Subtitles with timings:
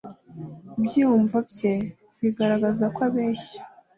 [0.79, 1.73] ibyiyumvo bye
[2.21, 3.61] bigaragaza ko abeshya.